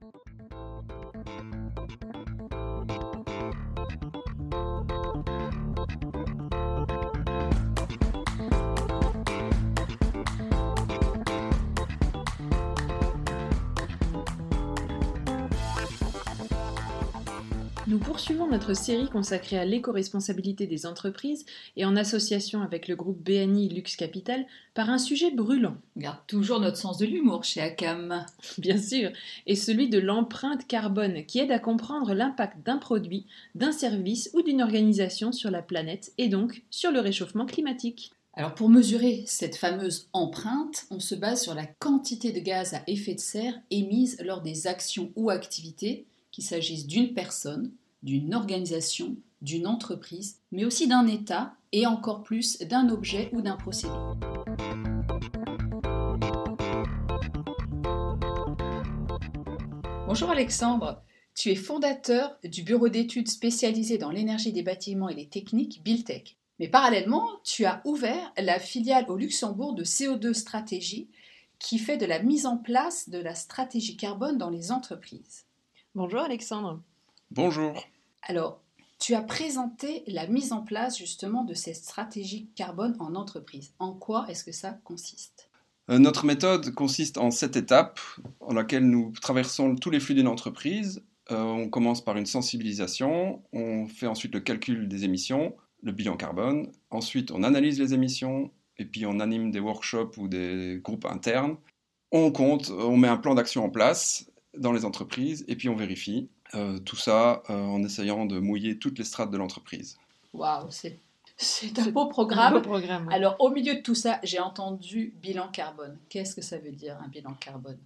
[0.00, 0.14] Thank
[1.14, 1.19] you.
[17.90, 21.44] Nous poursuivons notre série consacrée à l'éco-responsabilité des entreprises
[21.76, 25.76] et en association avec le groupe BNI Lux Capital par un sujet brûlant.
[25.96, 28.24] On garde toujours notre sens de l'humour chez ACAM.
[28.58, 29.10] Bien sûr,
[29.48, 33.26] et celui de l'empreinte carbone qui aide à comprendre l'impact d'un produit,
[33.56, 38.12] d'un service ou d'une organisation sur la planète et donc sur le réchauffement climatique.
[38.34, 42.84] Alors pour mesurer cette fameuse empreinte, on se base sur la quantité de gaz à
[42.86, 47.72] effet de serre émise lors des actions ou activités, qu'il s'agisse d'une personne,
[48.02, 53.56] d'une organisation, d'une entreprise, mais aussi d'un État et encore plus d'un objet ou d'un
[53.56, 53.92] procédé.
[60.06, 61.02] Bonjour Alexandre,
[61.34, 66.36] tu es fondateur du bureau d'études spécialisé dans l'énergie des bâtiments et les techniques Buildtech.
[66.58, 71.08] Mais parallèlement, tu as ouvert la filiale au Luxembourg de CO2 Stratégie
[71.58, 75.44] qui fait de la mise en place de la stratégie carbone dans les entreprises.
[75.94, 76.80] Bonjour Alexandre.
[77.30, 77.74] Bonjour.
[78.22, 78.62] Alors,
[78.98, 83.72] tu as présenté la mise en place justement de cette stratégie carbone en entreprise.
[83.78, 85.50] En quoi est-ce que ça consiste?
[85.90, 87.98] Euh, Notre méthode consiste en sept étapes
[88.40, 91.02] en laquelle nous traversons tous les flux d'une entreprise.
[91.30, 96.16] Euh, on commence par une sensibilisation, on fait ensuite le calcul des émissions, le bilan
[96.16, 101.06] carbone, ensuite on analyse les émissions et puis on anime des workshops ou des groupes
[101.06, 101.56] internes.
[102.12, 105.76] On compte, on met un plan d'action en place dans les entreprises et puis on
[105.76, 106.28] vérifie.
[106.54, 109.96] Euh, tout ça euh, en essayant de mouiller toutes les strates de l'entreprise.
[110.32, 110.98] Waouh, c'est
[111.36, 112.54] c'est un beau programme.
[112.54, 113.06] Beau programme.
[113.06, 113.14] ouais.
[113.14, 115.96] Alors, au milieu de tout ça, j'ai entendu bilan carbone.
[116.10, 117.78] Qu'est-ce que ça veut dire un bilan carbone?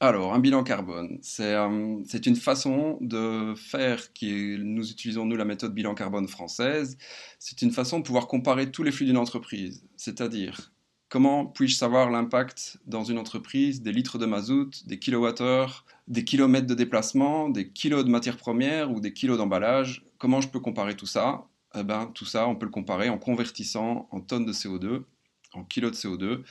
[0.00, 5.24] Alors, un bilan carbone, c'est euh, c'est une façon de faire qui est- nous utilisons
[5.26, 6.98] nous la méthode bilan carbone française.
[7.38, 10.72] C'est une façon de pouvoir comparer tous les flux d'une entreprise, c'est-à-dire
[11.10, 16.68] comment puis-je savoir l'impact dans une entreprise des litres de mazout, des kilowattheures, des kilomètres
[16.68, 20.06] de déplacement, des kilos de matières premières ou des kilos d'emballage?
[20.16, 21.44] Comment je peux comparer tout ça?
[21.74, 25.02] Eh ben, tout ça, on peut le comparer en convertissant en tonnes de CO2,
[25.52, 26.42] en kilos de CO2,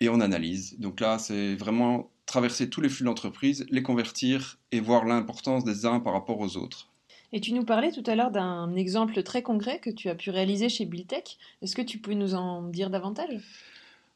[0.00, 0.78] et on analyse.
[0.78, 5.64] Donc là, c'est vraiment traverser tous les flux de l'entreprise, les convertir et voir l'importance
[5.64, 6.88] des uns par rapport aux autres.
[7.32, 10.30] Et tu nous parlais tout à l'heure d'un exemple très concret que tu as pu
[10.30, 11.38] réaliser chez Buildtech.
[11.62, 13.40] Est-ce que tu peux nous en dire davantage?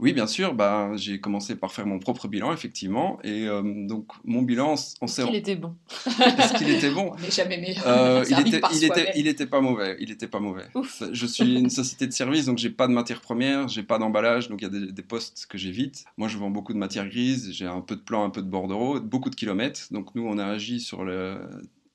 [0.00, 4.06] Oui, bien sûr, bah, j'ai commencé par faire mon propre bilan, effectivement, et euh, donc
[4.24, 5.24] mon bilan, on s'est...
[5.24, 5.74] qu'il était bon?
[6.06, 7.12] Est-ce qu'il était bon?
[7.18, 7.82] On n'est jamais meilleur.
[7.84, 9.96] Euh, il, était, il, était, il était pas mauvais.
[9.98, 10.66] Il était pas mauvais.
[10.76, 11.02] Ouf.
[11.10, 14.48] Je suis une société de service, donc j'ai pas de matière première, j'ai pas d'emballage,
[14.48, 16.04] donc il y a des, des postes que j'évite.
[16.16, 18.48] Moi, je vends beaucoup de matière grise, j'ai un peu de plan, un peu de
[18.48, 19.88] bordereau, beaucoup de kilomètres.
[19.90, 21.38] Donc nous, on a agi sur le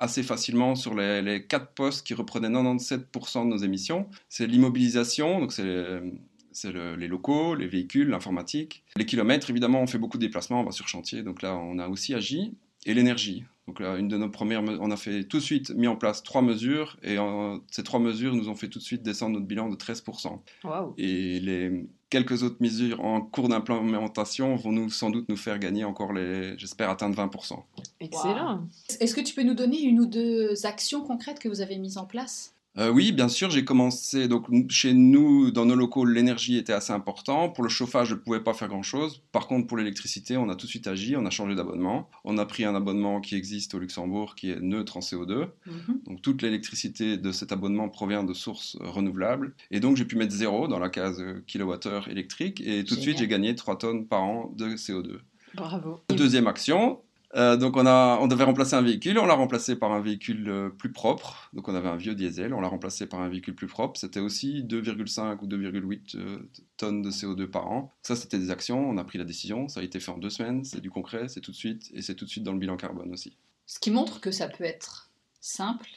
[0.00, 4.06] assez facilement sur les, les quatre postes qui reprenaient 97% de nos émissions.
[4.28, 6.12] C'est l'immobilisation, donc c'est les-
[6.58, 8.82] c'est le- les locaux, les véhicules, l'informatique.
[8.96, 11.78] Les kilomètres, évidemment, on fait beaucoup de déplacements, on va sur chantier, donc là, on
[11.78, 12.54] a aussi agi.
[12.86, 13.44] Et l'énergie.
[13.66, 16.22] Donc là, une de nos premières, on a fait tout de suite mis en place
[16.22, 19.46] trois mesures, et euh, ces trois mesures nous ont fait tout de suite descendre notre
[19.46, 20.40] bilan de 13%.
[20.64, 25.58] Waouh Et les quelques autres mesures en cours d'implémentation vont nous, sans doute nous faire
[25.58, 27.62] gagner encore les, j'espère, atteindre 20%.
[28.00, 28.66] Excellent
[29.00, 31.98] Est-ce que tu peux nous donner une ou deux actions concrètes que vous avez mises
[31.98, 32.54] en place?
[32.76, 34.28] Euh, oui, bien sûr, j'ai commencé.
[34.28, 37.48] Donc, chez nous, dans nos locaux, l'énergie était assez important.
[37.48, 39.22] Pour le chauffage, je ne pouvais pas faire grand-chose.
[39.32, 42.08] Par contre, pour l'électricité, on a tout de suite agi, on a changé d'abonnement.
[42.24, 45.48] On a pris un abonnement qui existe au Luxembourg qui est neutre en CO2.
[45.66, 46.00] Mhm.
[46.06, 49.54] Donc, toute l'électricité de cet abonnement provient de sources euh, renouvelables.
[49.70, 52.60] Et donc, j'ai pu mettre zéro dans la case euh, kilowattheure électrique.
[52.64, 55.18] Et tout de suite, j'ai gagné 3 tonnes par an de CO2.
[55.54, 57.00] Bravo Deuxième action.
[57.36, 60.48] Euh, donc on, a, on devait remplacer un véhicule, on l'a remplacé par un véhicule
[60.48, 61.50] euh, plus propre.
[61.52, 64.00] Donc on avait un vieux diesel, on l'a remplacé par un véhicule plus propre.
[64.00, 66.38] C'était aussi 2,5 ou 2,8 euh,
[66.78, 67.92] tonnes de CO2 par an.
[68.02, 70.30] Ça c'était des actions, on a pris la décision, ça a été fait en deux
[70.30, 72.58] semaines, c'est du concret, c'est tout de suite, et c'est tout de suite dans le
[72.58, 73.36] bilan carbone aussi.
[73.66, 75.10] Ce qui montre que ça peut être
[75.40, 75.88] simple,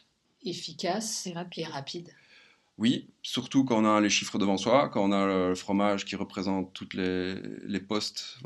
[0.43, 1.63] efficace Et rapide.
[1.63, 2.09] et rapide.
[2.81, 6.15] Oui, surtout quand on a les chiffres devant soi, quand on a le fromage qui
[6.15, 8.39] représente toutes les, postes.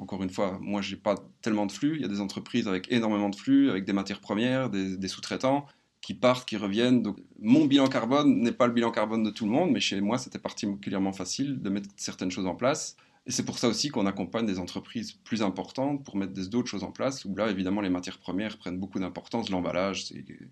[0.00, 1.94] Encore une fois, moi, j'ai pas tellement de flux.
[1.94, 5.06] Il y a des entreprises avec énormément de flux, avec des matières premières, des, des
[5.06, 5.64] sous-traitants
[6.00, 7.04] qui partent, qui reviennent.
[7.04, 10.00] Donc, mon bilan carbone n'est pas le bilan carbone de tout le monde, mais chez
[10.00, 12.96] moi, c'était particulièrement facile de mettre certaines choses en place.
[13.28, 16.82] Et c'est pour ça aussi qu'on accompagne des entreprises plus importantes pour mettre d'autres choses
[16.82, 19.50] en place, où là, évidemment, les matières premières prennent beaucoup d'importance.
[19.50, 20.06] L'emballage,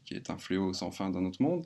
[0.04, 1.64] qui est un fléau sans fin dans notre monde.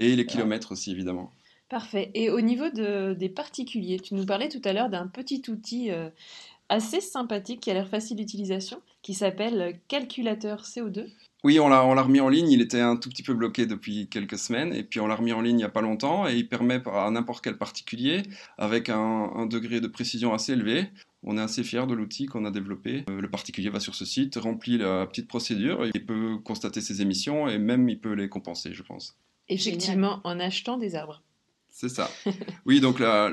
[0.00, 1.30] Et les kilomètres aussi, évidemment.
[1.68, 2.10] Parfait.
[2.14, 5.92] Et au niveau de- des particuliers, tu nous parlais tout à l'heure d'un petit outil
[5.92, 6.08] euh,
[6.68, 8.80] assez sympathique qui a l'air facile d'utilisation.
[9.02, 11.06] qui s'appelle Calculateur CO2.
[11.42, 12.50] Oui, on l'a, on l'a remis en ligne.
[12.50, 14.74] Il était un tout petit peu bloqué depuis quelques semaines.
[14.74, 16.28] Et puis on l'a remis en ligne il n'y a pas longtemps.
[16.28, 18.22] Et il permet à n'importe quel particulier,
[18.58, 20.88] avec un, un degré de précision assez élevé,
[21.22, 23.04] on est assez fiers de l'outil qu'on a développé.
[23.08, 27.00] Euh, le particulier va sur ce site, remplit la petite procédure, il peut constater ses
[27.00, 29.16] émissions et même il peut les compenser, je pense.
[29.50, 31.22] Effectivement, en achetant des arbres.
[31.68, 32.10] C'est ça.
[32.66, 33.30] oui, donc là,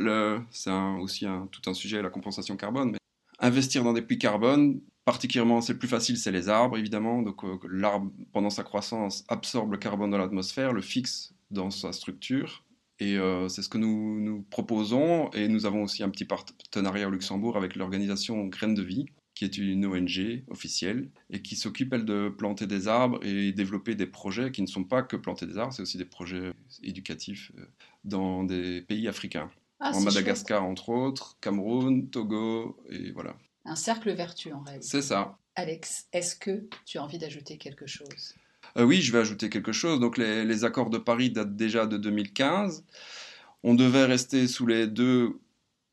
[0.52, 2.92] c'est aussi tout un sujet, la compensation carbone.
[2.92, 2.98] Mais
[3.40, 7.22] investir dans des puits carbone, particulièrement, c'est plus facile, c'est les arbres, évidemment.
[7.22, 11.94] Donc euh, l'arbre, pendant sa croissance, absorbe le carbone dans l'atmosphère, le fixe dans sa
[11.94, 12.66] structure.
[13.00, 15.30] Et euh, c'est ce que nous, nous proposons.
[15.32, 19.06] Et nous avons aussi un petit partenariat au Luxembourg avec l'organisation Graines de Vie,
[19.38, 23.94] qui est une ONG officielle et qui s'occupe, elle, de planter des arbres et développer
[23.94, 26.54] des projets qui ne sont pas que planter des arbres, c'est aussi des projets
[26.84, 27.66] éducatifs euh,
[28.04, 29.52] dans des pays africains.
[29.80, 33.38] Ah, en Madagascar, entre autres, Cameroun, Togo, et voilà.
[33.66, 34.88] Un cercle vertueux, en réalité.
[34.88, 35.38] C'est ça.
[35.56, 38.34] Alex, est-ce que tu as envie d'ajouter quelque chose?
[38.78, 40.00] Euh, Oui, je vais ajouter quelque chose.
[40.00, 42.84] Donc, les, les, accords de Paris datent déjà de 2015.
[43.62, 45.40] On devait rester sous les deux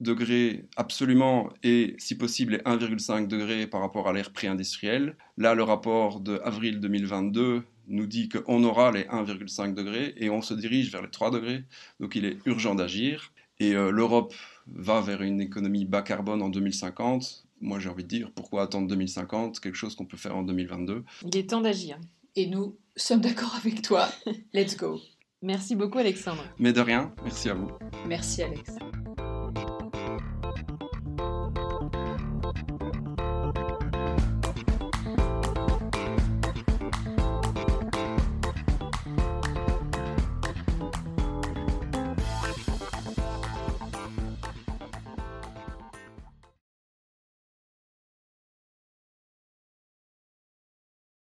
[0.01, 5.17] degrés absolument et si possible les 1,5 degrés par rapport à l'ère pré-industrielle.
[5.37, 10.43] Là, le rapport de avril 2022 nous dit qu'on aura les 1,5 degrés et on
[10.43, 11.65] se dirige vers les 3 degrés.
[12.01, 13.33] Donc il est urgent d'agir.
[13.61, 14.35] Et euh, l'Europe
[14.67, 17.47] va vers une économie bas carbone en 2050.
[17.61, 21.05] Moi, j'ai envie de dire, pourquoi attendre 2050 Quelque chose qu'on peut faire en 2022.
[21.25, 21.99] Il est temps d'agir.
[22.37, 24.09] Et nous sommes d'accord avec toi.
[24.53, 25.01] Let's go.
[25.41, 26.43] Merci beaucoup, Alexandre.
[26.59, 27.15] Mais de rien.
[27.23, 27.71] Merci à vous.
[28.09, 28.73] Merci, Alex.